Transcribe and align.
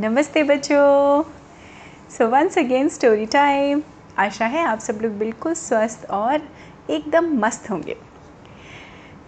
नमस्ते 0.00 0.42
बच्चों। 0.42 1.22
So 2.10 2.26
once 2.28 2.58
again 2.58 2.88
story 2.88 3.24
time 3.26 3.80
आशा 4.18 4.46
है 4.46 4.62
आप 4.64 4.78
सब 4.78 4.98
लोग 5.02 5.12
बिल्कुल 5.18 5.54
स्वस्थ 5.54 6.04
और 6.10 6.42
एकदम 6.90 7.32
मस्त 7.38 7.70
होंगे। 7.70 7.96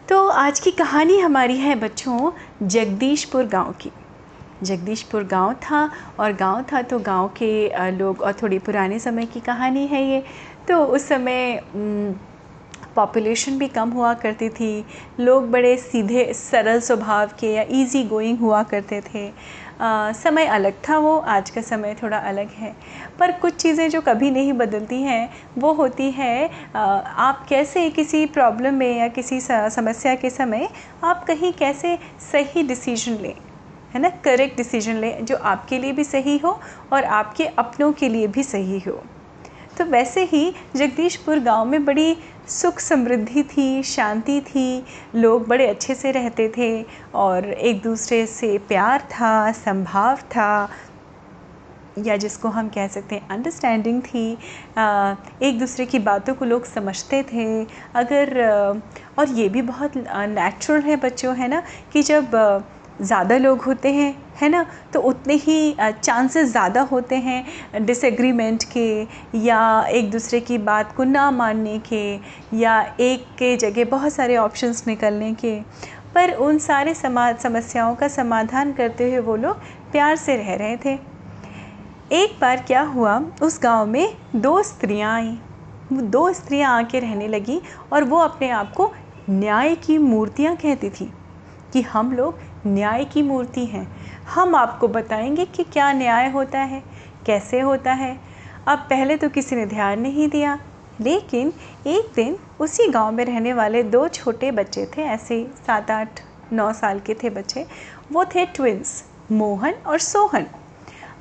तो 0.09 0.29
आज 0.29 0.61
की 0.61 0.71
कहानी 0.71 1.19
हमारी 1.19 1.56
है 1.56 1.75
बच्चों, 1.75 2.30
जगदीशपुर 2.62 3.46
गाँव 3.46 3.72
की। 3.80 3.91
जगदीशपुर 4.62 5.25
गाँव 5.25 5.55
था 5.55 5.84
और 6.20 6.33
गाँव 6.33 6.64
था 6.73 6.82
तो 6.82 6.98
गाँव 7.00 7.29
के 7.37 7.91
लोग 7.91 8.21
और 8.21 8.32
थोड़ी 8.32 8.59
पुराने 8.59 8.98
समय 8.98 9.27
की 9.27 9.41
कहानी 9.41 9.87
है 9.87 10.05
ये। 10.05 10.23
तो 10.68 10.84
उस 10.84 11.09
समय 11.09 11.62
पॉपुलेशन 12.96 13.59
भी 13.59 13.68
कम 13.68 13.91
हुआ 13.91 14.12
करती 14.14 14.48
थी। 14.48 14.84
लोग 15.20 15.50
बड़े 15.50 15.77
सीधे 15.79 16.32
सरल 16.34 16.80
स्वभाव 16.80 17.30
के 17.41 17.52
या 17.55 17.62
इजी 17.73 18.02
गोइंग 18.05 18.38
हुआ 18.38 18.62
करते 18.62 19.00
थे। 19.05 19.29
आ, 19.80 20.12
समय 20.12 20.46
अलग 20.46 20.74
था 20.88 20.98
वो 20.98 21.16
आज 21.18 21.51
का 21.51 21.60
समय 21.60 21.95
थोड़ा 22.02 22.18
अलग 22.18 22.48
है। 22.51 22.74
पर 23.18 23.32
कुछ 23.32 23.55
चीज़ें 23.56 23.88
जो 23.91 24.01
कभी 24.01 24.30
नहीं 24.30 24.52
बदलती 24.52 25.01
हैं 25.02 25.30
वो 25.59 25.73
होती 25.73 26.10
है 26.10 26.51
आ, 26.77 26.80
आप 26.80 27.46
कैसे 27.48 27.88
किसी 27.91 28.24
प्रॉब्लम 28.29 28.74
में 28.74 28.98
या 28.98 29.09
किसी 29.09 29.41
समस्या 29.41 30.15
के 30.15 30.30
समय 30.30 30.68
आप 31.04 31.24
कहीं 31.24 31.52
कैसे 31.52 31.98
सही 32.32 32.62
डिसीज़न 32.62 33.16
लें 33.23 33.34
है 33.95 34.01
ना? 34.01 34.09
करेक्ट 34.24 34.57
डिसीज़न 34.57 34.96
लें 34.96 35.24
जो 35.24 35.37
आपके 35.37 35.79
लिए 35.79 35.93
भी 35.93 36.04
सही 36.04 36.37
हो 36.38 36.59
और 36.93 37.04
आपके 37.04 37.46
अपनों 37.46 37.93
के 37.93 38.09
लिए 38.09 38.27
भी 38.27 38.43
सही 38.43 38.79
हो। 38.79 39.02
तो 39.79 39.84
वैसे 39.84 40.24
ही 40.24 40.52
जगदीशपुर 40.77 41.38
गाँव 41.38 41.65
में 41.65 41.84
बड़ी 41.84 42.16
सुख 42.49 42.79
समृद्धि 42.80 43.43
थी 43.43 43.83
शांति 43.83 44.41
थी 44.41 44.85
लोग 45.15 45.47
बड़े 45.49 45.67
अच्छे 45.67 45.95
से 45.95 46.11
रहते 46.11 46.49
थे 46.59 46.71
और 47.15 47.45
एक 47.47 47.83
दूसरे 47.83 48.25
से 48.27 48.57
प्यार 48.59 49.01
था 49.13 49.51
संभाव 49.53 50.16
था 50.30 50.69
या 51.99 52.16
जिसको 52.16 52.49
हम 52.49 52.69
कह 52.69 52.87
सकते 52.89 53.15
हैं 53.15 53.29
अंडरस्टैंडिंग 53.29 54.02
थी। 54.02 54.38
आ, 54.79 55.15
एक 55.43 55.59
दूसरे 55.59 55.87
की 55.87 55.99
बातों 55.99 56.35
को 56.35 56.45
लोग 56.45 56.65
समझते 56.65 57.23
थे। 57.23 57.65
अगर 57.95 58.38
और 59.19 59.29
ये 59.29 59.49
भी 59.49 59.63
बहुत 59.63 59.97
नेचुरल 59.97 60.82
है 60.82 60.97
बच्चों 60.97 61.37
है 61.37 61.49
ना? 61.49 61.63
कि 61.93 62.02
जब 62.02 62.30
ज़्यादा 63.02 63.37
लोग 63.37 63.60
होते 63.63 63.93
हैं 63.93 64.15
है 64.41 64.49
ना? 64.49 64.65
तो 64.93 65.00
उतने 65.00 65.34
ही 65.37 65.75
चांसेस 65.81 66.50
ज़्यादा 66.50 66.81
होते 66.83 67.16
हैं 67.16 67.84
डिसएग्रीमेंट 67.87 68.65
के 68.72 69.06
या 69.38 69.60
एक 69.91 70.10
दूसरे 70.10 70.41
की 70.41 70.59
बात 70.60 70.94
को 70.97 71.05
ना 71.05 71.31
मानने 71.31 71.78
के 71.88 72.03
या 72.59 72.81
एक 73.00 73.27
के 73.38 73.56
जगह 73.56 73.84
बहुत 73.91 74.12
सारे 74.12 74.37
ऑप्शंस 74.37 74.84
निकलने 74.87 75.32
के। 75.34 75.59
पर 76.15 76.32
उन 76.34 76.59
सारे 76.59 76.94
समा, 76.94 77.32
समस्याओं 77.32 77.94
का 77.94 78.09
समाधान 78.09 78.72
करते 78.72 79.05
हुए 79.05 79.19
वो 79.19 79.37
लोग 79.37 79.60
प्यार 79.93 80.16
से 80.16 80.37
रह 80.37 80.54
रहे 80.54 80.77
थे। 80.77 80.99
एक 82.12 82.38
बार 82.41 82.62
क्या 82.66 82.81
हुआ? 82.82 83.19
उस 83.43 83.59
गाँव 83.62 83.87
में 83.87 84.15
दो 84.37 84.62
स्त्रियाँ 84.62 85.15
आई। 85.15 85.38
दो 85.93 86.32
स्त्रियाँ 86.32 86.77
आके 86.78 87.00
रहने 87.00 87.28
लगी 87.28 87.60
और 87.93 88.04
वो 88.04 88.19
अपने 88.19 88.50
आप 88.50 88.72
को 88.72 88.93
न्याय 89.31 89.75
की 89.77 89.99
मूर्तियाँ 89.99 90.54
कहती 90.56 90.91
थी 90.91 91.10
कि 91.72 91.82
हम 91.82 92.12
लोग 92.12 92.38
न्याय 92.66 93.04
की 93.04 93.22
मूर्ति 93.22 93.65
हैं। 93.66 93.87
हम 94.31 94.54
आपको 94.54 94.88
बताएँगे 94.88 95.44
कि 95.44 95.62
क्या 95.62 95.92
न्याय 95.92 96.28
होता 96.31 96.59
है, 96.59 96.82
कैसे 97.26 97.60
होता 97.60 97.92
है। 97.92 98.16
अब 98.66 98.78
पहले 98.78 99.16
तो 99.16 99.28
किसी 99.28 99.56
ने 99.56 99.66
ध्यान 99.66 100.00
नहीं 100.00 100.28
दिया, 100.28 100.59
लेकिन 101.00 101.53
एक 101.86 102.12
दिन 102.14 102.36
उसी 102.60 102.88
गाँव 102.88 103.12
में 103.12 103.25
रहने 103.25 103.53
वाले 103.53 103.82
दो 103.82 104.06
छोटे 104.08 104.50
बच्चे 104.50 104.86
थे, 104.97 105.03
ऐसे 105.03 105.42
सात, 105.66 105.91
आठ, 105.91 106.20
नौ 106.53 106.72
साल 106.72 107.00
के 107.00 107.14
थे 107.14 107.31
बच्चे। 107.31 107.66
वो 108.12 108.25
थे 108.25 108.47
ट्विंस 108.47 109.04
मोहन 109.32 109.75
और 109.86 109.98
सोहन। 109.98 110.47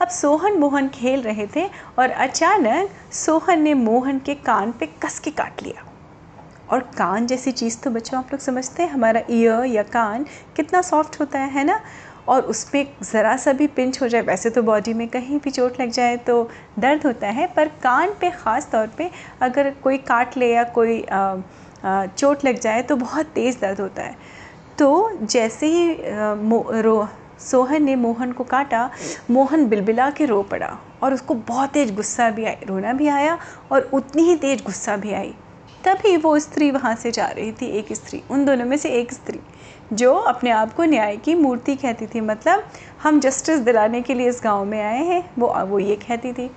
अब 0.02 0.07
सोहन 0.07 0.53
मोहन 0.53 0.89
खेल 0.89 1.21
रहे 1.21 1.47
थे 1.55 1.65
और 1.99 2.09
अचानक 2.09 2.89
सोहन 3.13 3.61
ने 3.61 3.73
मोहन 3.73 4.19
के 4.19 4.35
कान 4.35 4.71
पे 4.71 4.85
कस 4.85 5.19
के 5.19 5.31
काट 5.31 5.63
लिया। 5.63 5.85
और 6.69 6.80
कान 6.98 7.27
जैसी 7.27 7.52
चीज़ 7.52 7.80
तो 7.80 7.89
बच्चों 7.89 8.19
आप 8.19 8.27
लोग 8.33 8.42
समझते 8.42 8.83
हैं, 8.83 8.89
हमारा 8.89 9.21
ईयर 9.30 9.65
या 9.65 9.83
कान 9.83 10.25
कितना 10.55 10.81
सॉफ्ट 10.81 11.19
होता 11.19 11.39
है 11.39 11.52
है 11.52 11.64
ना? 11.64 11.80
और 12.30 12.42
उस 12.44 12.64
पर 12.70 12.86
ज़रा 13.04 13.36
सा 13.38 13.54
भी 13.54 13.67
पिंच 13.76 14.02
हो 14.02 14.08
जाए 14.08 14.22
वैसे 14.22 14.50
तो 14.50 14.62
बॉडी 14.64 14.94
में 14.94 15.08
कहीं 15.08 15.40
भी 15.40 15.52
चोट 15.52 15.80
लग 15.82 15.92
जाए 15.92 16.17
तो 16.28 16.44
दर्द 16.80 17.06
होता 17.06 17.28
है 17.30 17.48
पर 17.56 17.67
कान 17.84 18.14
पे 18.22 18.30
ख़ास 18.32 18.70
तौर 18.72 18.88
पे 18.98 19.10
अगर 19.42 19.70
कोई 19.84 19.98
काट 20.10 20.38
ले 20.38 20.52
या 20.54 20.64
कोई 20.76 21.02
आ, 21.04 21.17
आ, 21.86 22.06
चोट 22.06 22.45
लग 22.45 22.60
जाए 22.60 22.82
तो 22.82 22.95
बहुत 22.98 23.26
तेज़ 23.36 23.60
दर्द 23.62 23.80
होता 23.80 24.04
है। 24.04 24.16
तो 24.80 25.17
जैसे 25.23 25.67
ही 25.67 25.95
रो 26.82 27.08
सोहन 27.42 27.84
ने 27.84 27.95
मोहन 27.95 28.32
को 28.32 28.44
काटा 28.44 28.90
मोहन 29.32 29.67
बिलबिला 29.70 30.10
के 30.11 30.26
रो 30.26 30.42
पड़ा 30.44 30.78
और 31.04 31.14
उसको 31.14 31.34
बहुत 31.48 31.70
तेज़ 31.70 31.94
गुस्सा 31.96 32.30
भी 32.30 32.46
आया 32.46 32.58
रोना 32.67 32.94
भी 32.94 33.08
आया 33.08 33.38
और 33.72 33.90
उतनी 33.94 34.23
ही 34.23 34.36
तेज़ 34.36 34.64
गुस्सा 34.64 34.96
भी 34.98 35.14
आई। 35.14 35.34
तभी 35.86 36.16
वो 36.17 36.38
स्त्री 36.40 36.70
वहाँ 36.72 36.95
से 36.95 37.12
जा 37.12 37.28
रही 37.28 37.52
थी, 37.52 37.66
एक 37.66 37.94
स्त्री। 37.94 38.22
उन 38.32 38.45
दोनों 38.45 38.66
में 38.66 38.78
से 38.78 38.90
एक 38.92 39.14
स्त्री, 39.14 39.40
जो 39.94 40.14
अपने 40.14 40.50
आप 40.50 40.73
को 40.73 40.84
न्याय 40.84 41.17
की 41.17 41.36
मूर्ति 41.36 41.76
कहती 41.76 42.08
थी। 42.08 42.22
मतलब 42.22 42.64
हम 43.04 43.20
जस्टिस 43.20 43.60
दिलाने 43.60 44.02
के 44.02 44.14
लिए 44.14 44.30
इस 44.30 44.42
गाँव 44.44 44.66
में 44.66 44.82
आए 44.82 45.04
हैं, 45.06 45.23
वो 45.40 45.54
वो 45.66 45.80
ये 45.80 45.95
कहती 45.95 46.34
थी। 46.34 46.50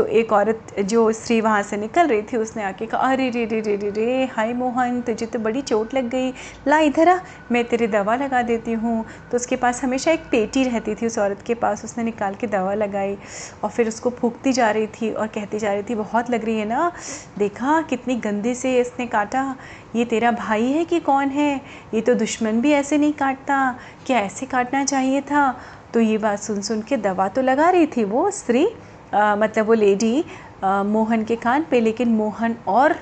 तो 0.00 0.04
एक 0.06 0.32
औरत 0.32 0.74
जो 0.80 1.00
स्त्री 1.12 1.40
वहाँ 1.40 1.62
से 1.62 1.76
निकल 1.76 2.06
रही 2.06 2.22
थी, 2.22 2.36
उसने 2.36 2.62
आके 2.62 2.86
कहा, 2.86 3.00
अरे 3.00 3.28
रे 3.30 3.44
रे 3.44 3.60
रे 3.60 3.74
रे 3.76 3.90
रे, 3.90 4.24
हाय 4.24 4.52
मोहन, 4.52 5.00
तुझे 5.00 5.26
तो 5.26 5.38
बड़ी 5.38 5.62
चोट 5.62 5.94
लग 5.94 6.08
गई। 6.08 6.30
ला 6.68 6.78
इधर 6.78 7.08
आ, 7.08 7.18
मैं 7.52 7.64
तेरी 7.64 7.86
दवा 7.86 8.14
लगा 8.16 8.42
देती 8.42 8.72
हूँ। 8.72 9.04
तो 9.30 9.36
उसके 9.36 9.56
पास 9.56 9.82
हमेशा 9.84 10.10
एक 10.10 10.20
पेटी 10.20 10.64
रहती 10.64 10.94
थी 10.94 11.06
उस 11.06 11.18
औरत 11.18 11.42
के 11.46 11.54
पास, 11.54 11.84
उसने 11.84 12.04
निकाल 12.04 12.34
के 12.34 12.46
दवा 12.46 12.74
लगाई 12.74 13.16
और 13.64 13.70
फिर 13.70 13.88
उसको 13.88 14.10
फूकती 14.10 14.52
जा 14.52 14.70
रही 14.70 14.86
थी 14.86 15.12
और 15.12 15.26
कहती 15.26 15.58
जा 15.58 15.72
रही 15.72 15.82
थी, 15.82 15.94
बहुत 15.94 16.30
लग 16.30 16.44
रही 16.44 16.58
है 16.58 16.64
ना? 16.64 16.92
देखा, 17.38 17.82
कितनी 17.82 18.16
गंदे 18.16 18.54
से 18.54 18.80
इसने 18.80 19.06
काटा। 19.06 19.56
ये 19.96 20.04
तेरा 20.04 20.30
भाई 20.30 20.66
है 20.66 20.84
कि 20.84 21.00
कौन 21.00 21.28
है? 21.28 21.60
ये 21.94 22.00
तो 22.00 22.14
दुश्मन 22.14 22.60
भी 22.60 22.72
ऐसे 22.72 22.98
नहीं 22.98 23.12
काटता। 23.12 23.78
क्या 24.06 24.18
ऐसे 24.18 24.46
काटना 24.46 24.84
चाहिए 24.84 25.20
था? 25.20 25.60
तो 25.94 26.00
ये 26.00 26.18
बात 26.18 26.38
सुन 26.38 26.60
सुन 26.60 26.82
के 26.82 26.96
दवा 26.96 27.28
तो 27.28 27.42
लगा 27.42 27.70
रही 27.70 27.86
थी 27.86 28.04
वो 28.04 28.30
स्त्री। 28.30 28.68
आ, 29.12 29.36
मतलब 29.36 29.66
वो 29.66 29.74
लेडी 29.74 30.24
मोहन 30.64 31.24
के 31.24 31.36
कान 31.36 31.64
पे 31.70 31.80
लेकिन 31.80 32.08
मोहन 32.08 32.56
और 32.68 32.92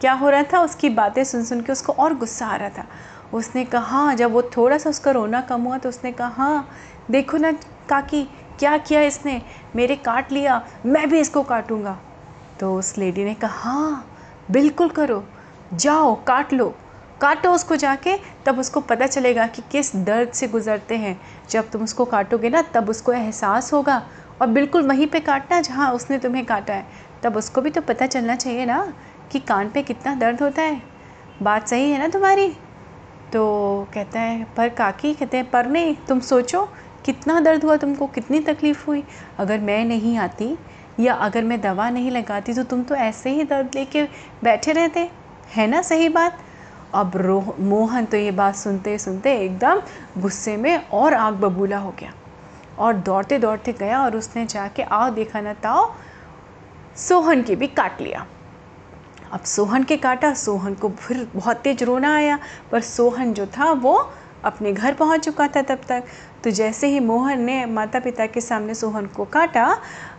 क्या 0.00 0.12
हो 0.12 0.28
रहा 0.30 0.42
था? 0.42 0.60
उसकी 0.60 0.88
बातें 0.90 1.22
सुन 1.24 1.44
सुन 1.44 1.60
के 1.60 1.72
उसको 1.72 1.92
और 1.94 2.14
गुस्सा 2.14 2.46
आ 2.46 2.56
रहा 2.56 2.68
था। 2.68 2.86
उसने 3.32 3.64
कहा 3.64 4.12
जब 4.14 4.32
वो 4.32 4.42
थोड़ा 4.56 4.78
सा 4.78 4.90
उसका 4.90 5.10
रोना 5.10 5.40
कम 5.40 5.62
हुआ 5.62 5.78
तो 5.78 5.88
उसने 5.88 6.12
कहा 6.12 6.28
हाँ 6.28 6.68
देखो 7.10 7.36
ना 7.36 7.52
काकी 7.88 8.22
क्या 8.58 8.76
किया 8.78 9.00
इसने? 9.02 9.40
मेरे 9.76 9.96
काट 9.96 10.32
लिया 10.32 10.62
मैं 10.86 11.08
भी 11.10 11.20
इसको 11.20 11.42
काटूँगा। 11.44 11.98
तो 12.60 12.74
उस 12.76 12.96
लेडी 12.98 13.24
ने 13.24 13.34
कहा 13.34 13.70
हाँ 13.70 14.04
बिल्कुल 14.50 14.88
करो। 14.90 15.22
जाओ 15.74 16.14
काट 16.26 16.52
लो। 16.52 16.74
काटो 17.20 17.50
उसको 17.52 17.76
जाके 17.76 18.16
तब 18.46 18.58
उसको 18.58 18.80
पता 18.80 19.06
चलेगा 19.06 19.46
कि 19.46 19.62
किस 19.72 19.94
दर्द 19.96 20.32
से 20.32 20.48
गुज़रते 20.48 20.96
हैं। 20.96 21.20
जब 21.50 21.70
तुम 21.70 21.82
उसको 21.82 22.04
काटोगे 22.04 22.50
ना 22.50 22.62
तब 22.74 22.90
उसको 22.90 23.12
एहसास 23.12 23.72
होगा 23.72 24.02
और 24.40 24.46
बिल्कुल 24.46 24.82
वहीं 24.82 25.06
पे 25.06 25.20
काटना 25.20 25.60
जहाँ 25.60 25.92
उसने 25.92 26.18
तुम्हें 26.18 26.46
काटा 26.46 26.74
है। 26.74 26.86
तब 27.22 27.36
उसको 27.36 27.60
भी 27.60 27.70
तो 27.70 27.80
पता 27.80 28.06
चलना 28.06 28.34
चाहिए 28.36 28.66
ना 28.66 28.94
कि 29.32 29.38
कान 29.38 29.70
पे 29.70 29.82
कितना 29.82 30.14
दर्द 30.14 30.42
होता 30.42 30.62
है। 30.62 30.82
बात 31.42 31.68
सही 31.68 31.90
है 31.90 31.98
ना 31.98 32.08
तुम्हारी? 32.08 32.56
तो 33.32 33.86
कहता 33.94 34.20
है, 34.20 34.46
पर 34.56 34.68
काकी, 34.68 35.14
कहते 35.14 35.36
हैं, 35.36 35.50
पर 35.50 35.66
नहीं, 35.66 35.94
तुम 36.08 36.20
सोचो, 36.20 36.68
कितना 37.04 37.40
दर्द 37.40 37.64
हुआ 37.64 37.76
तुमको, 37.76 38.06
कितनी 38.06 38.40
तकलीफ़ 38.40 38.86
हुई? 38.86 39.04
अगर 39.38 39.58
मैं 39.58 39.84
नहीं 39.84 40.16
आती 40.18 40.58
या 41.00 41.14
अगर 41.14 41.44
मैं 41.44 41.60
दवा 41.60 41.90
नहीं 41.90 42.10
लगाती 42.10 42.54
तो 42.54 42.62
तुम 42.62 42.82
तो 42.82 42.94
ऐसे 42.94 43.30
ही 43.30 43.44
दर्द 43.44 43.70
लेके 43.74 44.04
बैठे 44.44 44.72
रहते। 44.72 45.10
है 45.56 45.66
ना 45.66 45.82
सही 45.82 46.08
बात? 46.08 46.38
अब 46.94 47.12
रोह, 47.16 47.54
मोहन 47.60 48.04
तो 48.04 48.16
ये 48.16 48.30
बात 48.30 48.54
सुनते 48.54 48.98
सुनते 48.98 49.38
एकदम 49.38 49.82
गुस्से 50.18 50.56
में 50.56 50.88
और 50.88 51.14
आग 51.14 51.34
बबूला 51.34 51.78
हो 51.78 51.94
गया। 52.00 52.12
और 52.78 52.96
दौड़ते 52.96 53.38
दौड़ते 53.38 53.72
गया 53.72 54.02
और 54.04 54.16
उसने 54.16 54.44
जाके, 54.46 54.82
आओ 54.82 55.10
देखा 55.10 55.40
ना 55.40 55.52
ताओ, 55.54 55.92
सोहन 56.98 57.42
के 57.42 57.56
भी 57.56 57.66
काट 57.66 58.00
लिया। 58.00 58.26
अब 59.32 59.40
सोहन 59.40 59.84
के 59.84 59.96
काटा, 59.96 60.32
सोहन 60.34 60.74
को 60.74 60.88
फिर 60.88 61.28
बहुत 61.34 61.56
तेज 61.56 61.82
रोना 61.82 62.14
आया, 62.16 62.38
पर 62.72 62.80
सोहन 62.80 63.34
जो 63.34 63.46
था 63.48 63.70
वो 63.72 63.94
अपने 64.44 64.72
घर 64.72 64.94
पहुँच 64.94 65.24
चुका 65.24 65.46
था 65.48 65.62
तब 65.62 65.80
तक। 65.88 66.04
तो 66.44 66.50
जैसे 66.50 66.86
ही 66.86 67.00
मोहन 67.00 67.40
ने 67.40 67.64
माता 67.66 68.00
पिता 68.00 68.26
के 68.26 68.40
सामने 68.40 68.74
सोहन 68.74 69.06
को 69.06 69.24
काटा, 69.24 69.66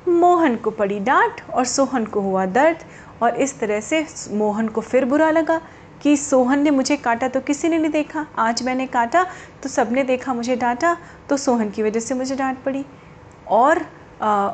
मोहन 0.07 0.55
को 0.55 0.71
पड़ी 0.71 0.99
डांट 0.99 1.41
और 1.53 1.65
सोहन 1.65 2.05
को 2.05 2.21
हुआ 2.21 2.45
दर्द, 2.45 2.83
और 3.23 3.35
इस 3.35 3.59
तरह 3.59 3.79
से 3.81 4.05
मोहन 4.31 4.67
को 4.67 4.81
फिर 4.81 5.05
बुरा 5.05 5.29
लगा। 5.31 5.61
कि 6.01 6.15
सोहन 6.17 6.59
ने 6.59 6.71
मुझे 6.71 6.97
काटा 6.97 7.27
तो 7.27 7.41
किसी 7.41 7.69
ने 7.69 7.77
नहीं 7.77 7.91
देखा? 7.91 8.25
आज 8.37 8.63
मैंने 8.63 8.87
काटा 8.87 9.25
तो 9.63 9.69
सबने 9.69 10.03
देखा 10.03 10.33
मुझे 10.33 10.55
डांटा 10.55 10.97
तो 11.29 11.37
सोहन 11.37 11.69
की 11.69 11.83
वजह 11.83 11.99
से 11.99 12.15
मुझे 12.15 12.35
डांट 12.35 12.63
पड़ी। 12.63 12.85
और 13.47 13.85
आ, 14.21 14.51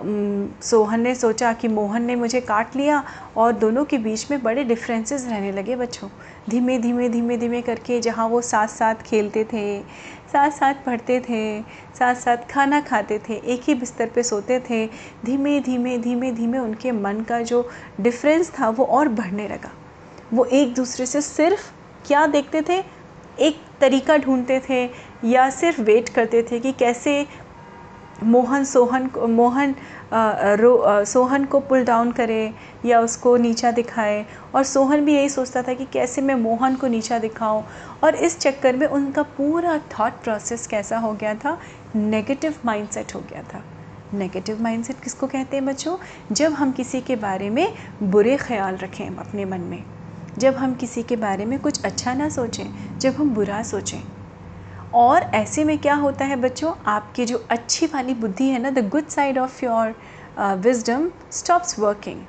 सोहन 0.61 1.01
ने 1.01 1.13
सोचा 1.15 1.51
कि 1.53 1.67
मोहन 1.67 2.01
ने 2.01 2.15
मुझे 2.15 2.39
काट 2.41 2.75
लिया 2.75 3.03
और 3.37 3.51
दोनों 3.53 3.83
के 3.85 3.97
बीच 3.97 4.31
में 4.31 4.41
बड़े 4.43 4.63
डिफरेंसेस 4.63 5.25
रहने 5.27 5.51
लगे 5.51 5.75
बच्चों। 5.75 6.09
धीमे 6.49 6.77
धीमे 6.79 7.07
धीमे 7.09 7.37
धीमे 7.37 7.61
करके 7.61 7.99
जहाँ 8.01 8.27
वो 8.27 8.41
साथ 8.41 8.67
साथ 8.67 9.01
खेलते 9.05 9.43
थे 9.43 9.79
साथ 10.33 10.51
साथ 10.51 10.83
पढ़ते 10.85 11.19
थे 11.19 11.61
साथ 11.99 12.15
साथ 12.15 12.37
खाना 12.49 12.81
खाते 12.81 13.19
थे 13.29 13.33
एक 13.45 13.63
ही 13.63 13.75
बिस्तर 13.75 14.09
पे 14.15 14.23
सोते 14.23 14.59
थे 14.69 14.85
धीमे 15.25 15.59
धीमे 15.59 15.97
धीमे 15.97 16.31
धीमे 16.31 16.57
उनके 16.57 16.91
मन 16.91 17.21
का 17.21 17.41
जो 17.41 17.67
डिफरेंस 18.01 18.51
था 18.59 18.69
वो 18.69 18.85
और 18.85 19.07
बढ़ने 19.07 19.47
लगा। 19.47 19.71
वो 20.33 20.45
एक 20.45 20.73
दूसरे 20.73 21.05
से 21.05 21.21
सिर्फ़ 21.21 21.71
क्या 22.07 22.27
देखते 22.27 22.61
थे? 22.61 22.83
एक 23.39 23.61
तरीका 23.81 24.17
ढूंढते 24.17 24.61
थे 24.69 24.89
या 25.25 25.49
सिर्फ़ 25.49 25.81
वेट 25.81 26.09
करते 26.09 26.43
थे 26.43 26.59
कि 26.59 26.71
कैसे 26.71 27.27
मोहन 28.23 28.63
सोहन 28.63 29.07
को 29.07 29.27
मोहन 29.27 29.75
आ, 30.13 30.53
रो 30.53 30.77
आ, 30.77 31.03
सोहन 31.03 31.45
को 31.45 31.59
पुल 31.59 31.83
डाउन 31.83 32.11
करे 32.11 32.53
या 32.85 32.99
उसको 33.01 33.37
नीचा 33.37 33.71
दिखाए। 33.71 34.25
और 34.55 34.63
सोहन 34.63 35.05
भी 35.05 35.15
यही 35.15 35.29
सोचता 35.29 35.61
था 35.61 35.73
कि 35.73 35.85
कैसे 35.85 36.21
मैं 36.21 36.35
मोहन 36.35 36.75
को 36.75 36.87
नीचा 36.87 37.19
दिखाऊँ। 37.19 37.63
और 38.03 38.15
इस 38.15 38.39
चक्कर 38.39 38.75
में 38.75 38.87
उनका 38.87 39.23
पूरा 39.23 39.77
थॉट 39.77 40.11
प्रोसेस 40.11 40.67
कैसा 40.67 40.97
हो 40.97 41.13
गया 41.13 41.35
था? 41.35 41.57
नेगेटिव 41.95 42.55
माइंडसेट 42.65 43.15
हो 43.15 43.19
गया 43.19 43.43
था। 43.43 43.63
नेगेटिव 44.13 44.61
माइंडसेट 44.61 44.99
किसको 45.03 45.27
कहते 45.27 45.57
हैं 45.57 45.65
बच्चों? 45.65 45.97
जब 46.31 46.53
हम 46.53 46.71
किसी 46.71 47.01
के 47.01 47.15
बारे 47.15 47.49
में 47.49 47.73
बुरे 48.03 48.37
ख्याल 48.37 48.75
रखें 48.75 49.07
अपने 49.07 49.45
मन 49.45 49.61
में 49.61 49.83
जब 50.37 50.55
हम 50.55 50.73
किसी 50.73 51.03
के 51.03 51.15
बारे 51.15 51.45
में 51.45 51.59
कुछ 51.59 51.83
अच्छा 51.85 52.13
ना 52.13 52.29
सोचें 52.29 52.99
जब 52.99 53.15
हम 53.15 53.29
बुरा 53.29 53.61
सोचें। 53.63 53.99
और 54.93 55.21
ऐसे 55.35 55.63
में 55.63 55.77
क्या 55.77 55.95
होता 55.95 56.25
है 56.25 56.35
बच्चों 56.35 56.73
आपकी 56.87 57.25
जो 57.25 57.45
अच्छी 57.49 57.85
वाली 57.85 58.13
बुद्धि 58.13 58.47
है 58.49 58.59
ना 58.59 58.69
the 58.69 58.87
good 58.89 59.07
side 59.07 59.37
of 59.37 59.65
your 59.65 59.95
wisdom 60.39 61.09
stops 61.31 61.79
working 61.79 62.21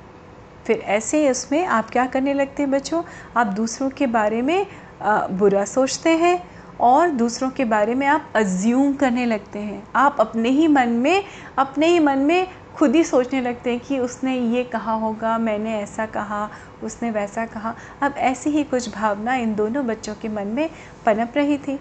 फिर 0.65 0.77
ऐसे 0.77 1.29
उसमें 1.31 1.65
आप 1.65 1.89
क्या 1.89 2.05
करने 2.05 2.33
लगते 2.33 2.63
हैं 2.63 2.71
बच्चों? 2.71 3.01
आप 3.37 3.47
दूसरों 3.47 3.89
के 3.89 4.07
बारे 4.07 4.41
में 4.41 4.65
uh, 4.65 5.29
बुरा 5.31 5.65
सोचते 5.65 6.09
हैं 6.09 6.41
और 6.79 7.09
दूसरों 7.09 7.49
के 7.49 7.65
बारे 7.65 7.95
में 7.95 8.05
आप 8.07 8.31
अज्यूम 8.35 8.93
करने 8.93 9.25
लगते 9.25 9.59
हैं। 9.59 9.83
आप 9.95 10.17
अपने 10.19 10.49
ही 10.49 10.67
मन 10.67 10.89
में 10.89 11.23
अपने 11.57 11.87
ही 11.87 11.99
मन 11.99 12.17
में 12.19 12.47
खुद 12.77 12.95
ही 12.95 13.03
सोचने 13.03 13.41
लगते 13.41 13.71
हैं 13.71 13.79
कि 13.79 13.99
उसने 13.99 14.39
ये 14.39 14.63
कहा 14.63 14.93
होगा, 14.93 15.37
मैंने 15.37 15.79
ऐसा 15.79 16.05
कहा, 16.05 16.49
उसने 16.83 17.11
वैसा 17.11 17.45
कहा। 17.45 17.75
अब 18.01 18.13
ऐसी 18.17 18.49
ही 18.49 18.63
कुछ 18.63 18.95
भावना 18.95 19.35
इन 19.35 19.55
दोनों 19.55 19.87
बच्चों 19.87 20.15
के 20.15 20.29
मन 20.29 20.47
में 20.47 20.69
पनप 21.05 21.33
रही 21.35 21.57
थी। 21.57 21.79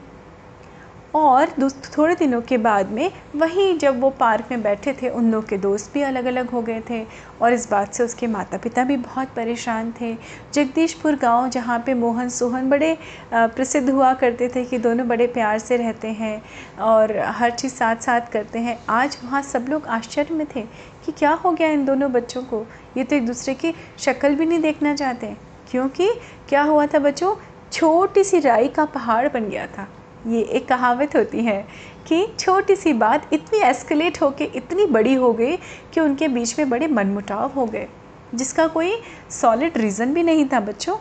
और 1.16 1.50
थोड़े 1.96 2.14
दिनों 2.14 2.40
के 2.42 2.56
बाद 2.58 2.90
में 2.92 3.10
वहीं 3.36 3.76
जब 3.78 4.00
वो 4.00 4.10
पार्क 4.10 4.48
में 4.50 4.62
बैठे 4.62 4.92
थे, 4.92 5.08
उन 5.08 5.30
लोग 5.32 5.48
के 5.48 5.56
दोस्त 5.58 5.92
भी 5.94 6.02
अलग 6.02 6.24
अलग 6.24 6.50
हो 6.50 6.62
गए 6.62 6.82
थे 6.90 7.04
और 7.42 7.52
इस 7.52 7.70
बात 7.70 7.94
से 7.94 8.02
उसके 8.02 8.26
माता 8.26 8.58
पिता 8.58 8.84
भी 8.84 8.96
बहुत 8.96 9.28
परेशान 9.36 9.92
थे। 10.00 10.14
जगदीशपुर 10.54 11.16
गाँव, 11.16 11.48
जहाँ 11.50 11.78
पे 11.86 11.94
मोहन 11.94 12.28
सोहन 12.28 12.68
बड़े 12.70 12.96
प्रसिद्ध 13.32 13.88
हुआ 13.90 14.12
करते 14.14 14.48
थे 14.48 14.64
कि 14.64 14.78
दोनों 14.78 15.08
बड़े 15.08 15.26
प्यार 15.26 15.58
से 15.58 15.76
रहते 15.76 16.08
हैं 16.10 16.42
और 16.82 17.16
हर 17.18 17.50
चीज़ 17.50 17.74
साथ 17.74 17.96
साथ 17.96 18.30
करते 18.32 18.58
हैं। 18.58 18.78
आज 18.88 19.18
वहाँ 19.24 19.42
सब 19.42 19.66
लोग 19.68 19.86
आश्चर्य 19.88 20.34
में 20.34 20.46
थे 20.46 20.62
कि 21.06 21.12
क्या 21.12 21.32
हो 21.34 21.52
गया 21.52 21.68
इन 21.68 21.84
दोनों 21.84 22.12
बच्चों 22.12 22.42
को? 22.42 22.64
ये 22.96 23.04
तो 23.04 23.16
एक 23.16 23.26
दूसरे 23.26 23.54
की 23.54 23.74
शक्ल 23.98 24.34
भी 24.34 24.46
नहीं 24.46 24.60
देखना 24.60 24.94
चाहते। 24.94 25.36
क्योंकि 25.70 26.08
क्या 26.48 26.62
हुआ 26.62 26.86
था 26.86 26.98
बच्चों? 26.98 27.34
छोटी 27.72 28.24
सी 28.24 28.40
राई 28.40 28.68
का 28.68 28.84
पहाड़ 28.84 29.28
बन 29.28 29.48
गया 29.48 29.66
था। 29.68 29.88
ये 30.26 30.40
एक 30.40 30.66
कहावत 30.68 31.16
होती 31.16 31.44
है 31.44 31.60
कि 32.06 32.26
छोटी 32.38 32.76
सी 32.76 32.92
बात 32.92 33.32
इतनी 33.32 33.58
एस्केलेट 33.60 34.20
होके 34.22 34.44
इतनी 34.56 34.86
बड़ी 34.86 35.14
हो 35.14 35.32
गई 35.32 35.56
कि 35.94 36.00
उनके 36.00 36.28
बीच 36.28 36.58
में 36.58 36.68
बड़े 36.70 36.86
मनमुटाव 36.88 37.52
हो 37.52 37.66
गए। 37.66 37.86
जिसका 38.34 38.66
कोई 38.66 38.96
सॉलिड 39.30 39.76
रीज़न 39.78 40.14
भी 40.14 40.22
नहीं 40.22 40.46
था 40.48 40.60
बच्चों, 40.60 40.96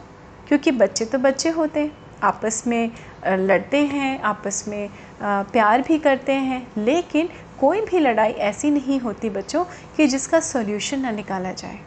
क्योंकि 0.47 0.71
बच्चे 0.71 1.05
तो 1.05 1.17
बच्चे 1.17 1.49
होते 1.49 1.89
आपस 2.23 2.63
में 2.67 2.91
लड़ते 3.27 3.77
हैं, 3.77 4.19
आपस 4.21 4.63
में 4.67 4.89
प्यार 5.21 5.81
भी 5.81 5.97
करते 5.97 6.33
हैं। 6.33 6.67
लेकिन 6.77 7.29
कोई 7.59 7.81
भी 7.81 7.99
लड़ाई 7.99 8.31
ऐसी 8.31 8.71
नहीं 8.71 8.99
होती 8.99 9.29
बच्चों 9.29 9.63
कि 9.97 10.07
जिसका 10.07 10.39
सॉल्यूशन 10.39 10.99
ना 10.99 11.11
निकाला 11.11 11.51
जाए। 11.51 11.79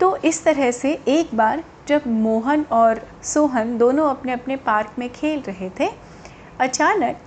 तो 0.00 0.16
इस 0.18 0.42
तरह 0.44 0.70
से 0.70 0.92
एक 1.08 1.34
बार 1.34 1.64
जब 1.88 2.06
मोहन 2.06 2.64
और 2.72 3.00
सोहन 3.24 3.76
दोनों 3.78 4.08
अपने 4.10 4.32
अपने 4.32 4.56
पार्क 4.56 4.94
में 4.98 5.08
खेल 5.12 5.40
रहे 5.40 5.68
थे, 5.80 5.88
अचानक 6.60 7.18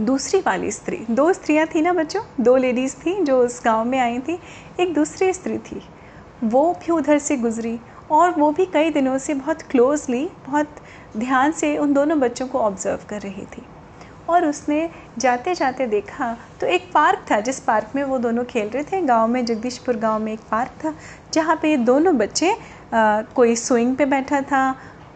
दूसरी 0.00 0.40
वाली 0.40 0.70
स्त्री, 0.70 0.96
दो 1.10 1.32
स्त्रियाँ 1.32 1.66
थी 1.66 1.82
ना 1.82 1.92
बच्चों, 1.92 2.22
दो 2.40 2.56
लेडीज़ 2.56 2.96
थी 2.96 3.14
जो 3.24 3.38
उस 3.38 3.60
गाँव 3.64 3.84
में 3.84 3.98
आई 3.98 4.18
थी, 4.18 4.38
एक 4.80 4.94
दूसरी 4.94 5.32
स्त्री 5.32 5.58
थी। 5.58 5.82
वो 6.44 6.72
भी 6.80 6.92
उधर 6.92 7.18
से 7.18 7.36
गुज़री 7.36 7.78
और 8.10 8.30
वो 8.30 8.50
भी 8.52 8.66
कई 8.66 8.90
दिनों 8.90 9.18
से 9.18 9.34
बहुत 9.34 9.62
क्लोजली 9.62 10.24
बहुत 10.46 10.76
ध्यान 11.16 11.52
से 11.52 11.76
उन 11.78 11.92
दोनों 11.92 12.20
बच्चों 12.20 12.46
को 12.48 12.58
ऑब्ज़र्व 12.58 13.06
कर 13.08 13.20
रही 13.20 13.46
थी। 13.46 13.62
और 14.28 14.46
उसने 14.46 14.88
जाते 15.18 15.54
जाते 15.54 15.86
देखा 15.86 16.36
तो 16.60 16.66
एक 16.66 16.90
पार्क 16.92 17.24
था, 17.30 17.40
जिस 17.40 17.60
पार्क 17.60 17.92
में 17.94 18.04
वो 18.04 18.18
दोनों 18.18 18.44
खेल 18.44 18.68
रहे 18.68 18.84
थे, 18.84 19.00
गाँव 19.02 19.28
में, 19.28 19.44
जगदीशपुर 19.44 19.96
गाँव 19.96 20.22
में 20.22 20.32
एक 20.32 20.40
पार्क 20.50 20.70
था, 20.84 20.94
जहाँ 21.32 21.58
पे 21.62 21.70
ये 21.70 21.76
दोनों 21.76 22.16
बच्चे 22.18 22.54
कोई 22.94 23.56
स्विंग 23.56 23.96
पे 23.96 24.04
बैठा 24.06 24.40
था, 24.42 24.74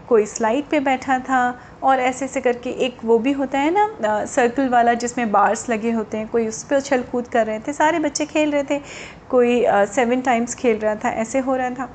कोई 0.09 0.27
स्लाइड 0.27 0.69
पे 0.71 0.81
बैठा 0.81 1.19
था 1.21 1.41
और 1.83 2.01
ऐसे 2.01 2.25
ऐसे 2.25 2.41
करके 2.41 2.71
एक 2.87 2.99
वो 3.05 3.19
भी 3.19 3.33
होता 3.33 3.59
है 3.59 3.71
ना 3.71 4.25
सर्कल 4.27 4.69
वाला 4.69 4.95
जिसमें 4.95 5.31
बार्स 5.33 5.69
लगे 5.71 5.91
होते 5.91 6.19
हैं, 6.19 6.29
कोई 6.29 6.47
उस 6.49 6.63
पर 6.65 6.77
उछल 6.77 7.03
कूद 7.03 7.29
कर 7.29 7.47
रहे 7.47 7.59
थे, 7.59 7.73
सारे 7.73 7.99
बच्चे 7.99 8.27
खेल 8.27 8.53
रहे 8.53 8.63
थे, 8.65 8.81
कोई 9.31 9.65
सेवन 9.89 10.21
टाइम्स 10.21 10.55
खेल 10.55 10.79
रहा 10.79 10.95
था, 10.95 11.11
ऐसे 11.11 11.39
हो 11.39 11.57
रहा 11.57 11.71
था। 11.71 11.89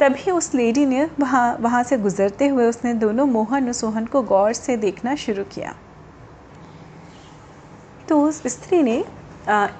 तभी 0.00 0.30
उस 0.30 0.54
लेडी 0.54 0.86
ने 0.86 1.08
वहाँ 1.20 1.56
वहाँ 1.60 1.82
से 1.84 1.98
गुज़रते 1.98 2.46
हुए 2.48 2.66
उसने 2.66 2.94
दोनों 2.96 3.26
मोहन 3.28 3.66
और 3.66 3.72
सोहन 3.72 4.06
को 4.06 4.22
गौर 4.24 4.52
से 4.52 4.76
देखना 4.76 5.14
शुरू 5.16 5.44
किया। 5.54 5.74
तो 8.08 8.20
उस 8.20 8.42
स्त्री 8.48 8.82
ने 8.82 8.98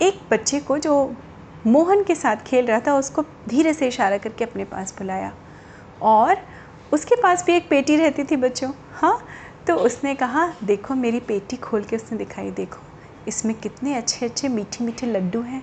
एक 0.03 0.21
बच्चे 0.31 0.61
को 0.61 0.79
जो 0.79 0.95
मोहन 1.67 2.03
के 2.05 2.15
साथ 2.15 2.37
खेल 2.47 2.67
रहा 2.67 2.81
था, 2.81 2.95
उसको 2.95 3.23
धीरे 3.49 3.73
से 3.75 3.89
इशारा 3.89 4.19
करके 4.19 4.45
अपने 4.45 4.65
पास 4.65 4.95
बुलाया। 4.99 5.33
और 6.03 6.37
उसके 6.93 7.17
पास 7.23 7.45
भी 7.47 7.53
एक 7.53 7.69
पेटी 7.71 7.97
रहती 7.97 8.25
थी 8.25 8.37
बच्चों। 8.37 8.71
हाँ 8.93 9.19
तो 9.67 9.75
उसने 9.77 10.15
कहा, 10.15 10.47
देखो 10.65 10.95
मेरी 10.95 11.21
पेटी 11.21 11.57
खोल 11.57 11.85
के 11.85 11.97
उसने 11.97 12.19
दिखाई, 12.19 12.51
देखो, 12.51 12.81
इसमें 13.29 13.55
कितने 13.55 13.95
अच्छे 13.95 14.27
अच्छे 14.27 14.49
मीठे 14.49 14.85
मीठे 14.85 15.07
लड्डू 15.07 15.41
हैं। 15.43 15.63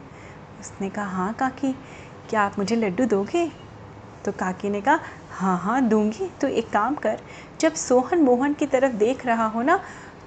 उसने 0.59 0.89
कहा 0.89 1.05
हाँ 1.05 1.33
काकी, 1.33 1.71
क्या 2.29 2.41
आप 2.41 2.59
मुझे 2.59 2.75
लड्डू 2.75 3.05
दोगे? 3.05 3.49
तो 4.25 4.31
काकी 4.31 4.69
ने 4.69 4.81
कहा 4.81 4.99
हाँ 5.31 5.57
हाँ 5.57 5.81
दूँगी। 5.81 6.29
तो 6.41 6.47
एक 6.47 6.69
काम 6.69 6.95
कर, 6.95 7.19
जब 7.61 7.73
सोहन 7.73 8.21
मोहन 8.21 8.53
की 8.53 8.65
तरफ़ 8.65 8.93
देख 8.95 9.25
रहा 9.25 9.47
हो 9.47 9.61
ना 9.61 9.79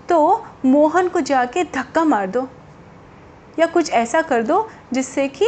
तो 0.09 0.45
मोहन 0.65 1.09
को 1.09 1.21
जाके 1.21 1.65
धक्का 1.65 2.05
मार 2.05 2.27
दो 2.27 2.49
या 3.59 3.67
कुछ 3.67 3.91
ऐसा 3.91 4.23
कर 4.23 4.43
दो 4.43 4.67
जिससे 4.93 5.27
कि 5.29 5.47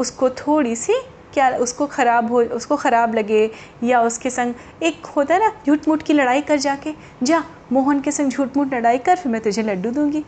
उसको 0.00 0.30
थोड़ी 0.30 0.74
सी 0.76 0.94
क्या 1.34 1.48
उसको 1.58 1.86
ख़राब 1.86 2.30
हो, 2.32 2.42
उसको 2.42 2.76
ख़राब 2.76 3.14
लगे 3.14 3.50
या 3.84 4.00
उसके 4.02 4.30
संग 4.30 4.82
एक 4.82 5.06
होता 5.06 5.34
है 5.34 5.40
ना 5.40 5.52
झूठ 5.66 5.88
मूठ 5.88 6.02
की 6.02 6.12
लड़ाई 6.12 6.40
कर 6.42 6.56
जाके, 6.58 6.94
जा 7.22 7.42
मोहन 7.72 8.00
के 8.00 8.10
संग 8.12 8.30
झूठ 8.30 8.56
मूठ 8.56 8.74
लड़ाई 8.74 8.98
कर, 8.98 9.16
फिर 9.16 9.32
मैं 9.32 9.40
तुझे 9.40 9.62
लड्डू 9.62 9.90
दूँगी। 9.90 10.24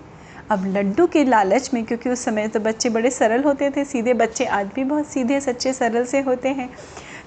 अब 0.51 0.65
लड्डू 0.67 1.07
के 1.07 1.25
लालच 1.25 1.71
में, 1.75 1.85
क्योंकि 1.85 2.11
उस 2.11 2.25
समय 2.25 2.49
तो 2.49 2.61
बच्चे 2.61 2.91
बड़े 2.91 3.11
सरल 3.11 3.43
होते 3.43 3.71
थे, 3.71 3.85
सीधे 3.85 4.15
बच्चे 4.15 4.45
आज 4.45 4.71
भी 4.75 4.85
बहुत 4.85 5.07
सीधे, 5.07 5.41
सच्चे, 5.41 5.73
सरल 5.73 6.05
से 6.05 6.21
होते 6.21 6.49
हैं। 6.49 6.69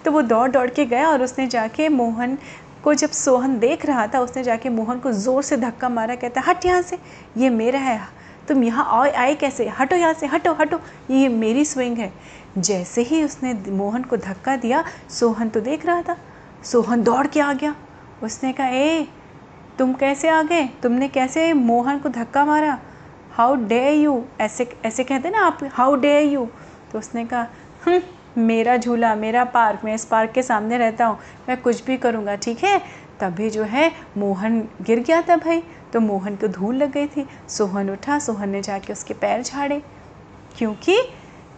तो 0.06 0.12
वो 0.12 0.22
दौड़ 0.22 0.50
दौड़ 0.52 0.70
के 0.70 0.86
गया 0.86 1.10
और 1.10 1.22
उसने 1.24 1.48
जाके 1.48 1.88
मोहन 1.90 2.38
को 2.84 2.94
जब 2.94 3.10
सोहन 3.10 3.58
देख 3.60 3.86
रहा 3.86 4.08
था, 4.08 4.20
उसने 4.20 4.44
जाके 4.44 4.70
मोहन 4.70 5.00
को 5.00 5.12
ज़ोर 5.12 5.44
से 5.44 5.58
धक्का 5.58 5.90
मारा, 5.90 6.16
कहता, 6.16 6.42
हट 6.42 6.66
यहाँ 6.66 6.82
से, 6.82 6.98
ये 7.38 7.50
मेरा 7.50 7.80
है 7.80 8.00
तुम 8.48 8.64
यहाँ 8.64 8.88
आए 8.92 9.12
आए 9.12 9.36
कैसे? 9.36 9.68
हटो 9.80 9.96
यहाँ 9.96 10.14
से 10.14 10.28
हटो 10.28 10.54
हटो। 10.54 10.80
ये 11.12 11.28
मेरी 11.30 11.66
स्विंग 11.66 11.98
है। 11.98 12.12
जैसे 12.58 13.02
ही 13.02 13.24
उसने 13.24 13.54
मोहन 13.72 14.04
को 14.04 14.18
धक्का 14.18 14.56
दिया 14.56 14.84
सोहन 15.10 15.50
तो 15.50 15.62
देख 15.62 15.86
रहा 15.86 16.02
था। 16.02 16.18
सोहन 16.64 17.04
दौड़ 17.04 17.26
के 17.28 17.40
आ 17.40 17.54
गया। 17.54 17.76
उसने 18.24 18.54
कहा 18.54 18.68
ए 18.68 19.08
तुम 19.80 19.94
कैसे 19.94 20.30
आ 20.30 20.42
गए? 20.44 20.68
तुमने 20.84 21.08
कैसे 21.10 21.52
मोहन 21.54 22.00
को 22.00 22.10
धक्का 22.10 22.46
मारा? 22.46 22.78
हाउ 23.32 23.56
डे 23.68 23.92
यू 23.92 24.24
ऐसे 24.42 24.70
ऐसे 24.86 25.04
कहते 25.04 25.30
ना 25.30 25.46
आप 25.46 25.60
हाउ 25.74 25.96
डे 25.96 26.20
यू 26.22 26.48
तो 26.92 27.00
उसने 27.00 27.26
कहा 27.26 27.48
हम्म, 27.86 28.02
मेरा 28.38 28.76
झूला 28.78 29.14
मेरा 29.16 29.44
पार्क 29.46 29.82
मैं 29.86 29.94
इस 29.96 30.06
पार्क 30.06 30.32
के 30.32 30.44
सामने 30.44 30.78
रहता 30.78 31.06
हूँ। 31.06 31.18
मैं 31.50 31.62
कुछ 31.62 31.84
भी 31.86 31.98
करूँगा 31.98 32.36
ठीक 32.36 32.64
है? 32.64 32.78
तभी 33.20 33.50
जो 33.50 33.64
है 33.64 33.92
मोहन 34.18 34.60
गिर 34.82 35.00
गया 35.00 35.22
था 35.22 35.38
भाई। 35.38 35.64
तो 35.94 36.00
मोहन 36.00 36.36
को 36.36 36.48
धूल 36.50 36.76
लग 36.76 36.92
गई 36.92 37.08
थी। 37.08 37.26
सोहन 37.50 37.90
उठा 37.90 38.20
सोहन 38.20 38.50
ने 38.50 38.62
जाके 38.62 38.94
उसके 38.94 39.14
पैर 39.14 39.42
झाड़े। 39.42 39.82
क्योंकि 40.58 40.98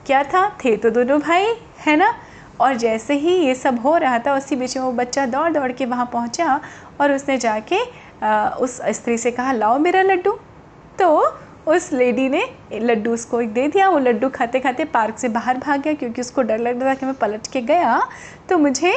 क्या 0.06 0.24
था? 0.24 0.48
थे 0.65 0.75
तो 0.77 0.89
दोनों 0.89 1.20
भाई 1.20 1.46
है 1.80 1.96
ना? 1.96 2.13
और 2.62 2.75
जैसे 2.77 3.13
ही 3.13 3.36
ये 3.36 3.56
सब 3.56 3.80
हो 3.80 3.96
रहा 3.98 4.20
था 4.20 4.36
उसी 4.36 4.56
बीच 4.56 4.75
में 4.77 4.84
वो 4.84 4.92
बच्चा 4.94 5.25
दौड़ 5.25 5.51
दौड़ 5.54 5.72
के 5.72 5.86
वहाँ 5.86 6.10
पहुँचा 6.13 6.60
और 7.01 7.12
उसने 7.12 7.38
जाके 7.38 7.80
आ, 8.24 8.50
उस 8.50 8.80
स्त्री 8.89 9.18
से 9.18 9.32
कहा 9.32 9.51
लाओ 9.51 9.77
मेरा 9.80 10.01
लड्डू। 10.01 10.32
तो 11.00 11.08
उस 11.68 11.92
लेडी 11.94 12.27
ने 12.30 12.44
लड्डू 12.74 13.13
उसको 13.13 13.42
एक 13.42 13.54
दे 13.54 13.68
दिया। 13.68 13.88
वो 13.89 14.00
लड्डू 14.00 14.30
खाते 14.30 14.60
खाते 14.60 14.86
पार्क 14.86 15.18
से 15.20 15.30
बाहर 15.30 15.58
भाग 15.58 15.82
गया। 15.82 15.94
क्योंकि 15.94 16.22
उसको 16.22 16.42
डर 16.42 16.60
लग 16.60 16.82
रहा 16.82 16.89
था 16.89 17.00
कि 17.00 17.06
मैं 17.06 17.15
पलट 17.15 17.48
के 17.54 17.62
गया 17.63 18.00
तो 18.50 18.58
मुझे 18.58 18.94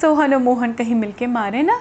सोहन 0.00 0.34
और 0.34 0.40
मोहन 0.40 0.72
कहीं 0.72 0.94
मिल 0.94 1.12
के 1.12 1.26
मारे 1.28 1.62
ना। 1.62 1.78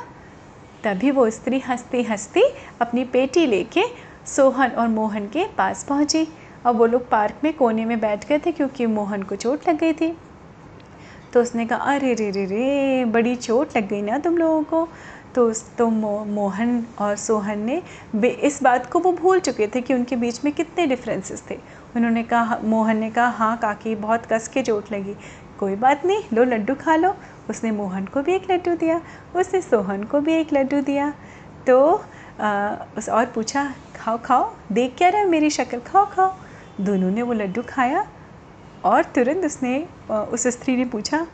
तभी 0.88 1.10
वो 1.12 1.30
स्त्री 1.30 1.60
हंसती 1.60 2.02
हंसती 2.04 2.42
अपनी 2.82 3.04
पेटी 3.04 3.46
लेके 3.46 3.82
सोहन 4.26 4.72
और 4.72 4.88
मोहन 4.88 5.26
के 5.28 5.46
पास 5.58 5.84
पहुँची। 5.84 6.28
और 6.66 6.74
वो 6.74 6.86
लोग 6.86 7.10
पार्क 7.10 7.44
में 7.44 7.52
कोने 7.54 7.86
में 7.86 8.00
बैठ 8.00 8.28
गए 8.28 8.40
थे 8.46 8.52
क्योंकि 8.52 8.86
मोहन 8.86 9.24
को 9.24 9.36
चोट 9.36 9.68
लग 9.70 9.78
गई 9.80 9.94
थी। 9.94 10.12
तो 11.34 11.42
उसने 11.42 11.66
कहा 11.66 11.94
अरे 11.94 12.14
रे 12.14 12.30
रे 12.32 12.46
रे 12.46 13.06
बड़ी 13.06 13.36
चोट 13.36 13.78
लग 13.78 13.88
गई 13.90 14.02
ना 14.02 14.18
तुम 14.18 14.38
लोगों 14.38 14.64
को। 14.64 14.88
तो 15.36 15.48
उस 15.50 15.64
तो 15.78 15.90
मो, 15.90 16.24
मोहन 16.26 16.86
और 17.00 17.16
सोहन 17.16 17.60
ने 17.60 17.82
इस 18.26 18.62
बात 18.64 18.90
को 18.92 19.00
वो 19.00 19.12
भूल 19.14 19.40
चुके 19.40 19.68
थे 19.68 19.82
कि 19.82 19.94
उनके 19.94 20.16
बीच 20.16 20.44
में 20.46 20.54
कितने 20.54 20.86
डिफरेंसेस 20.88 21.44
थे। 21.50 21.58
उन्होंने 21.96 22.24
कहा 22.24 22.60
मोहन 22.64 22.98
ने 22.98 23.10
कहा 23.10 23.28
हाँ 23.30 23.58
काकी 23.58 23.96
बहुत 23.98 24.26
कस 24.26 24.48
के 24.48 24.64
चोट 24.64 24.92
लगी। 24.92 25.16
कोई 25.60 25.76
बात 25.76 26.06
नहीं 26.06 26.24
लो 26.34 26.44
लड्डू 26.46 26.76
खा 26.76 26.96
लो। 26.96 27.14
उसने 27.50 27.72
मोहन 27.72 28.06
को 28.06 28.22
भी 28.22 28.34
एक 28.34 28.52
लड्डू 28.52 28.76
दिया 28.76 29.02
उसने 29.36 29.62
सोहन 29.62 30.04
को 30.04 30.20
भी 30.22 30.34
एक 30.34 30.54
लड्डू 30.54 30.82
दिया। 30.82 31.14
तो 31.68 31.80
आ, 32.40 32.76
उस 32.98 33.10
और 33.10 33.26
पूछा 33.26 33.64
खाओ 33.96 34.18
खाओ 34.26 34.52
देख 34.72 34.94
क्या 34.98 35.10
रहा 35.10 35.22
है 35.22 35.28
मेरी 35.30 35.50
शक्ल? 35.50 35.80
खाओ 35.82 36.06
खाओ। 36.06 36.34
दोनों 36.82 37.10
ने 37.12 37.22
वो 37.22 37.34
लड्डू 37.34 37.62
खाया 37.70 38.06
और 38.86 39.04
तुरंत 39.16 39.46
उसने 39.46 39.78
उस 40.10 40.48
स्त्री 40.48 40.76
ने 40.76 40.86
पूछा 40.86 41.26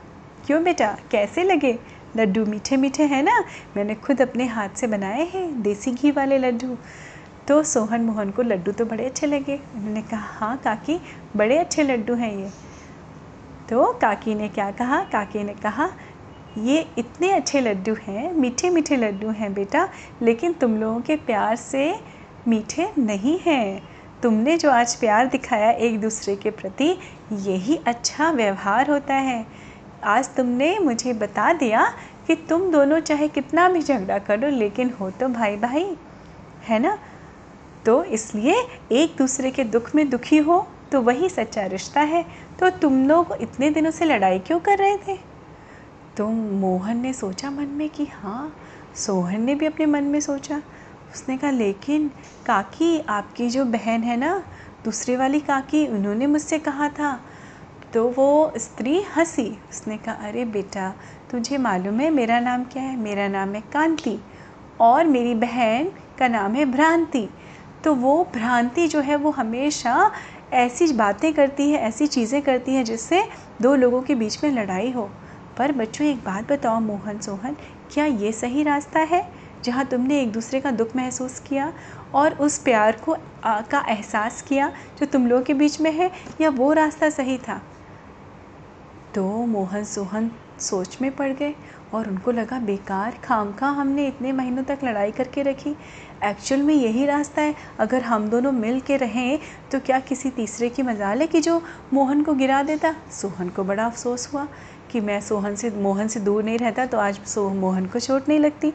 क्यों 0.45 0.63
बेटा 0.63 0.95
कैसे 1.11 1.43
लगे? 1.43 1.77
लड्डू 2.17 2.45
मीठे 2.45 2.77
मीठे 2.77 3.03
हैं 3.05 3.21
ना? 3.23 3.43
मैंने 3.75 3.95
खुद 3.95 4.21
अपने 4.21 4.45
हाथ 4.47 4.69
से 4.77 4.87
बनाए 4.87 5.25
हैं 5.33 5.61
देसी 5.61 5.91
घी 5.91 6.11
वाले 6.11 6.37
लड्डू। 6.37 6.77
तो 7.47 7.61
सोहन 7.65 8.01
मोहन 8.01 8.31
को 8.31 8.41
लड्डू 8.41 8.71
तो 8.71 8.85
बड़े 8.85 9.05
अच्छे 9.05 9.27
लगे। 9.27 9.59
उन्होंने 9.75 10.01
कहा 10.01 10.37
हाँ 10.39 10.57
काकी 10.63 10.99
बड़े 11.35 11.57
अच्छे 11.57 11.83
लड्डू 11.83 12.13
हैं 12.15 12.35
ये। 12.35 12.49
तो 13.69 13.93
काकी 13.93 14.35
ने 14.35 14.49
क्या 14.49 14.71
कहा? 14.71 15.03
काकी 15.03 15.43
ने 15.43 15.53
कहा, 15.53 15.89
ये 16.57 16.87
इतने 16.97 17.31
अच्छे 17.31 17.61
लड्डू 17.61 17.95
हैं, 18.07 18.33
मीठे 18.33 18.69
मीठे 18.69 18.97
लड्डू 18.97 19.29
हैं 19.29 19.53
बेटा, 19.53 19.89
लेकिन 20.21 20.53
तुम 20.53 20.77
लोगों 20.77 21.01
के 21.01 21.15
प्यार 21.15 21.55
से 21.55 21.99
मीठे 22.47 22.89
नहीं 22.97 23.39
हैं। 23.39 23.89
तुमने 24.23 24.57
जो 24.57 24.71
आज 24.71 24.95
प्यार 24.95 25.27
दिखाया 25.27 25.71
एक 25.71 26.01
दूसरे 26.01 26.35
के 26.35 26.49
प्रति, 26.49 26.97
यही 27.33 27.79
अच्छा 27.87 28.31
व्यवहार 28.31 28.91
होता 28.91 29.13
है। 29.13 29.45
आज 30.03 30.35
तुमने 30.35 30.79
मुझे 30.79 31.13
बता 31.13 31.53
दिया 31.53 31.93
कि 32.27 32.35
तुम 32.35 32.71
दोनों 32.71 32.99
चाहे 32.99 33.27
कितना 33.27 33.69
भी 33.69 33.81
झगड़ा 33.81 34.19
करो 34.19 34.49
लेकिन 34.49 34.89
हो 34.89 35.11
तो 35.11 35.27
भाई 35.27 35.55
भाई 35.55 35.97
है 36.63 36.79
ना? 36.79 36.97
तो 37.85 38.03
इसलिए 38.03 38.55
एक 38.91 39.15
दूसरे 39.17 39.51
के 39.51 39.63
दुख 39.63 39.95
में 39.95 40.09
दुखी 40.09 40.37
हो 40.37 40.67
तो 40.93 41.01
वही 41.01 41.29
सच्चा 41.29 41.65
रिश्ता 41.65 42.01
है। 42.01 42.25
तो 42.59 42.69
तुम 42.69 43.07
लोग 43.07 43.37
इतने 43.41 43.69
दिनों 43.69 43.91
से 43.91 44.05
लड़ाई 44.05 44.39
क्यों 44.39 44.59
कर 44.59 44.77
रहे 44.77 44.97
थे? 44.97 45.19
तो 46.17 46.27
मोहन 46.29 46.97
ने 46.97 47.13
सोचा 47.13 47.51
मन 47.51 47.65
में 47.65 47.89
कि 47.89 48.05
हाँ 48.05 48.55
सोहन 48.95 49.41
ने 49.41 49.55
भी 49.55 49.65
अपने 49.65 49.85
मन 49.85 50.03
में 50.03 50.19
सोचा। 50.19 50.61
उसने 51.13 51.37
कहा, 51.37 51.51
लेकिन 51.51 52.11
काकी, 52.45 52.99
आपकी 52.99 53.49
जो 53.49 53.65
बहन 53.65 54.03
है 54.03 54.17
ना, 54.17 54.43
दूसरी 54.85 55.15
वाली 55.15 55.39
काकी, 55.39 55.87
उन्होंने 55.87 56.27
मुझसे 56.27 56.59
कहा 56.59 56.89
था। 56.89 57.21
तो 57.93 58.07
वो 58.07 58.53
स्त्री 58.57 59.01
हँसी। 59.01 59.59
उसने 59.69 59.97
कहा, 59.97 60.15
अरे 60.15 60.45
बेटा, 60.45 60.93
तुझे 61.31 61.57
मालूम 61.57 61.99
है 61.99 62.09
मेरा 62.09 62.39
नाम 62.39 62.63
क्या 62.63 62.83
है? 62.83 62.97
मेरा 62.97 63.27
नाम 63.27 63.53
है 63.53 63.61
कांति 63.61 64.19
और 64.79 65.05
मेरी 65.05 65.35
बहन 65.35 65.91
का 66.19 66.27
नाम 66.27 66.53
है 66.53 66.65
भ्रांति। 66.65 67.29
तो 67.83 67.95
वो 67.95 68.27
भ्रांति 68.33 68.87
जो 68.87 68.99
है 68.99 69.15
वो 69.15 69.29
हमेशा 69.29 70.11
ऐसी 70.53 70.91
बातें 70.93 71.33
करती 71.33 71.69
है 71.71 71.79
ऐसी 71.79 72.07
चीज़ें 72.07 72.41
करती 72.41 72.73
है 72.73 72.83
जिससे 72.83 73.23
दो 73.61 73.75
लोगों 73.75 74.01
के 74.01 74.15
बीच 74.15 74.43
में 74.43 74.51
लड़ाई 74.51 74.91
हो। 74.91 75.03
पर 75.57 75.71
बच्चों 75.71 76.07
एक 76.07 76.23
बात 76.25 76.51
बताओ 76.51 76.79
मोहन 76.79 77.19
सोहन 77.19 77.55
क्या 77.89 78.05
ये 78.05 78.31
सही 78.31 78.63
रास्ता 78.63 78.99
है? 78.99 79.23
जहाँ 79.63 79.85
तुमने 79.85 80.21
एक 80.21 80.31
दूसरे 80.31 80.59
का 80.61 80.71
दुख 80.71 80.95
महसूस 80.95 81.39
किया 81.39 81.71
और 82.13 82.33
उस 82.39 82.57
प्यार 82.57 82.97
को 83.05 83.15
आ, 83.43 83.61
का 83.61 83.83
एहसास 83.89 84.41
किया 84.41 84.71
जो 84.99 85.05
तुम 85.05 85.27
लोगों 85.27 85.43
के 85.43 85.53
बीच 85.53 85.79
में 85.81 85.91
है 85.91 86.11
या 86.41 86.49
वो 86.49 86.71
रास्ता 86.73 87.09
सही 87.09 87.37
था? 87.37 87.61
तो 89.13 89.45
मोहन 89.45 89.83
सोहन 89.83 90.31
सोच 90.63 90.97
में 91.01 91.11
पड़ 91.15 91.31
गए 91.31 91.53
और 91.93 92.09
उनको 92.09 92.31
लगा, 92.31 92.59
बेकार 92.59 93.17
खाम 93.23 93.51
खा 93.51 93.67
हमने 93.71 94.07
इतने 94.07 94.31
महीनों 94.31 94.63
तक 94.63 94.79
लड़ाई 94.83 95.11
करके 95.11 95.41
रखी। 95.43 95.75
एक्चुअल 96.23 96.61
में 96.61 96.73
यही 96.73 97.05
रास्ता 97.05 97.41
है। 97.41 97.55
अगर 97.79 98.01
हम 98.01 98.27
दोनों 98.29 98.51
मिल 98.51 98.79
के 98.79 98.97
रहें 98.97 99.39
तो 99.71 99.79
क्या 99.79 99.99
किसी 100.01 100.29
तीसरे 100.29 100.69
की 100.69 100.81
मजाल 100.81 101.21
है 101.21 101.27
कि 101.27 101.41
जो 101.41 101.61
मोहन 101.93 102.23
को 102.23 102.33
गिरा 102.33 102.61
देता? 102.63 102.95
सोहन 103.11 103.49
को 103.49 103.63
बड़ा 103.63 103.85
अफसोस 103.85 104.29
हुआ 104.33 104.47
कि 104.91 105.01
मैं 105.01 105.19
सोहन 105.21 105.55
से, 105.55 105.69
मोहन 105.71 106.07
से 106.07 106.19
दूर 106.19 106.43
नहीं 106.43 106.57
रहता 106.57 106.85
तो 106.85 106.97
आज 106.97 107.19
सो, 107.25 107.49
मोहन 107.49 107.85
को 107.85 107.99
चोट 107.99 108.29
नहीं 108.29 108.39
लगती। 108.39 108.73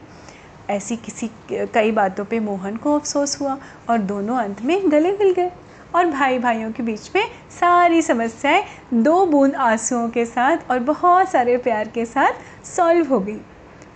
ऐसी 0.69 0.95
किसी, 0.95 1.29
कई 1.51 1.91
बातों 1.91 2.25
पे 2.25 2.39
मोहन 2.39 2.75
को 2.77 2.95
अफसोस 2.95 3.39
हुआ 3.41 3.57
और 3.89 3.97
दोनों 3.99 4.37
अंत 4.37 4.61
में 4.61 4.91
गले 4.91 5.11
मिल 5.11 5.33
गए। 5.33 5.51
और 5.95 6.05
भाई 6.05 6.39
भाइयों 6.39 6.71
के 6.71 6.83
बीच 6.83 7.11
में 7.15 7.27
सारी 7.59 8.01
समस्याएँ 8.01 8.63
दो 8.93 9.25
बूंद 9.25 9.55
आंसुओं 9.55 10.09
के 10.09 10.25
साथ 10.25 10.57
और 10.71 10.79
बहुत 10.79 11.29
सारे 11.29 11.57
प्यार 11.57 11.87
के 11.87 12.05
साथ 12.05 12.65
सॉल्व 12.65 13.07
हो 13.07 13.19
गई। 13.19 13.37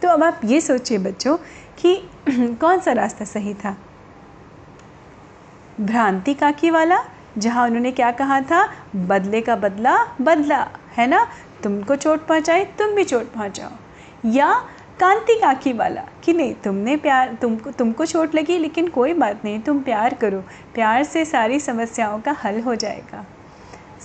तो 0.01 0.09
अब 0.09 0.23
आप 0.23 0.41
ये 0.45 0.61
सोचिए 0.61 0.97
बच्चों 0.97 1.37
कि 1.77 2.09
कौन 2.29 2.79
सा 2.79 2.91
रास्ता 2.91 3.25
सही 3.25 3.53
था? 3.53 3.77
भ्रांति 5.81 6.33
काकी 6.33 6.69
वाला, 6.69 7.03
जहाँ 7.37 7.65
उन्होंने 7.65 7.91
क्या 7.91 8.11
कहा 8.11 8.41
था? 8.41 8.73
बदले 8.95 9.41
का 9.41 9.55
बदला 9.55 10.07
बदला, 10.21 10.69
है 10.97 11.07
ना? 11.07 11.27
तुमको 11.63 11.95
चोट 11.95 12.27
पहुँचाए 12.27 12.65
तुम 12.65 12.89
भी 12.89 13.03
चोट 13.03 13.31
पहुँचाओ। 13.33 13.69
या 14.25 14.53
कांति 14.99 15.39
काकी 15.39 15.73
वाला 15.73 16.03
कि 16.23 16.33
नहीं, 16.33 16.53
तुमने 16.55 16.95
प्यार 16.97 17.33
तुमको 17.41 17.71
तुमको 17.71 18.05
चोट 18.05 18.35
लगी, 18.35 18.57
लेकिन 18.57 18.87
कोई 18.87 19.13
बात 19.13 19.45
नहीं, 19.45 19.59
तुम 19.59 19.81
प्यार 19.81 20.13
करो। 20.13 20.39
प्यार 20.75 21.03
से 21.03 21.25
सारी 21.25 21.59
समस्याओं 21.59 22.19
का 22.19 22.35
हल 22.43 22.59
हो 22.61 22.75
जाएगा। 22.75 23.25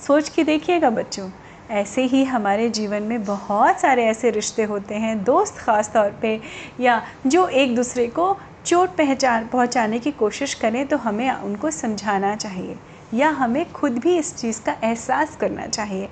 सोच 0.06 0.28
के 0.28 0.44
देखिएगा 0.44 0.90
बच्चों, 0.90 1.28
ऐसे 1.70 2.02
ही 2.02 2.22
हमारे 2.25 2.68
जीवन 2.70 3.02
में 3.02 3.25
बहुत 3.25 3.80
सारे 3.80 4.04
ऐसे 4.04 4.30
रिश्ते 4.30 4.62
होते 4.64 4.94
हैं, 4.94 5.22
दोस्त 5.25 5.58
ख़ास 5.58 5.92
तौर 5.92 6.10
पे, 6.22 6.40
या 6.80 7.02
जो 7.26 7.46
एक 7.46 7.75
दूसरे 7.76 8.06
को 8.08 8.37
चोट 8.64 8.96
पहचान, 8.96 9.46
पहुँचाने 9.46 9.98
की 9.98 10.10
कोशिश 10.12 10.54
करें 10.54 10.87
तो 10.87 10.96
हमें 10.96 11.30
उनको 11.30 11.70
समझाना 11.70 12.34
चाहिए, 12.37 12.76
या 13.14 13.28
हमें 13.30 13.70
खुद 13.72 13.98
भी 13.98 14.16
इस 14.18 14.37
चीज़ 14.37 14.60
का 14.62 14.76
एहसास 14.84 15.37
करना 15.37 15.66
चाहिए 15.66 16.08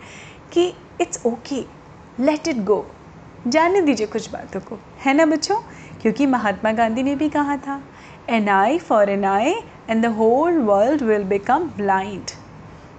कि 0.53 0.67
it's 1.01 1.25
okay 1.27 1.65
let 2.21 2.49
it 2.49 2.65
go 2.65 2.85
जानने 3.47 3.81
दीजिए 3.81 4.07
कुछ 4.07 4.31
बातों 4.31 4.61
को। 4.61 4.79
है 5.01 5.15
ना 5.15 5.27
बच्चों? 5.27 5.57
क्योंकि 6.07 6.27
महात्मा 6.27 6.71
गांधी 6.73 7.03
ने 7.03 7.15
भी 7.17 7.29
कहा 7.29 7.57
था 7.57 7.81
an 8.31 8.49
eye 8.49 8.79
for 8.79 9.09
an 9.11 9.25
eye 9.25 9.55
and 9.91 10.03
the 10.03 10.07
whole 10.07 10.59
world 10.59 11.03
will 11.03 11.25
become 11.25 11.65
blind 11.77 12.31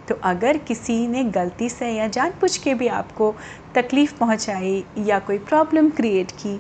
तो 0.10 0.16
अगर 0.24 0.58
किसी 0.58 1.08
ने 1.08 1.24
गलती 1.24 1.70
से 1.70 1.92
या 1.92 2.08
जानबूझ 2.08 2.58
के 2.58 2.74
भी 2.74 2.88
आपको 2.88 3.34
तकलीफ़ 3.76 4.18
पहुंचाई 4.18 4.84
या 4.98 5.20
कोई 5.20 5.38
प्रॉब्लम 5.38 5.90
क्रिएट 5.90 6.32
की, 6.32 6.60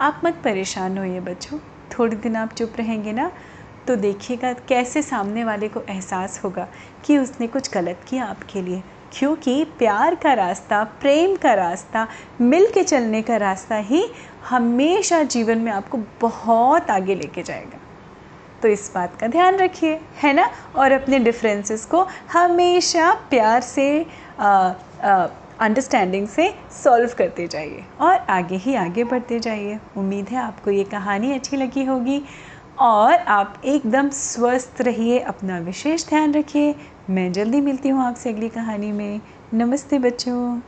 आप 0.00 0.20
मत 0.24 0.40
परेशान 0.44 0.98
होइए 0.98 1.20
बच्चों। 1.20 1.58
थोड़े 1.92 2.16
दिन 2.16 2.36
आप 2.36 2.52
चुप 2.52 2.72
रहेंगे 2.78 3.12
ना 3.12 3.30
तो 3.88 3.96
देखिएगा 3.96 4.52
कैसे 4.68 5.02
सामने 5.02 5.44
वाले 5.44 5.68
को 5.68 5.82
एहसास 5.88 6.40
होगा 6.44 6.68
कि 7.04 7.18
उसने 7.18 7.46
कुछ 7.46 7.72
गलत 7.74 8.00
किया 8.08 8.24
आपके 8.24 8.62
लिए। 8.62 8.82
क्योंकि 9.12 9.64
प्यार 9.78 10.14
का 10.14 10.32
रास्ता, 10.32 10.84
प्रेम 10.84 11.36
का 11.36 11.52
रास्ता 11.54 12.06
मिल 12.40 12.66
के 12.66 12.82
चलने 12.82 13.22
का 13.22 13.36
रास्ता 13.36 13.76
ही 13.76 14.04
हमेशा 14.48 15.22
जीवन 15.24 15.58
में 15.58 15.70
आपको 15.72 15.98
बहुत 16.20 16.90
आगे 16.90 17.14
लेके 17.14 17.42
जाएगा। 17.42 17.78
तो 18.62 18.68
इस 18.68 18.90
बात 18.94 19.16
का 19.20 19.26
ध्यान 19.26 19.56
रखिए, 19.56 20.00
है 20.22 20.32
ना? 20.32 20.48
और 20.76 20.92
अपने 20.92 21.18
डिफरेंसेस 21.18 21.84
को 21.86 22.06
हमेशा 22.32 23.12
प्यार 23.30 23.60
से 23.60 24.06
अंडरस्टैंडिंग 25.60 26.26
से 26.28 26.48
सॉल्व 26.74 27.14
करते 27.18 27.46
जाइए 27.46 27.84
और 28.00 28.16
आगे 28.30 28.56
ही 28.56 28.74
आगे 28.74 29.04
बढ़ते 29.04 29.38
जाइए। 29.40 29.78
उम्मीद 29.96 30.28
है 30.28 30.38
आपको 30.38 30.70
ये 30.70 30.84
कहानी 30.84 31.32
अच्छी 31.32 31.56
लगी 31.56 31.84
होगी 31.84 32.22
और 32.78 33.14
आप 33.14 33.60
एकदम 33.64 34.08
स्वस्थ 34.10 34.80
रहिए, 34.80 35.18
अपना 35.18 35.58
विशेष 35.58 36.06
ध्यान 36.08 36.34
रखिए। 36.34 36.74
मैं 37.10 37.32
जल्दी 37.32 37.60
मिलती 37.60 37.88
हूँ 37.88 38.04
आपसे 38.04 38.30
अगली 38.30 38.48
कहानी 38.48 38.92
में। 38.92 39.20
नमस्ते 39.54 39.98
बच्चों। 39.98 40.60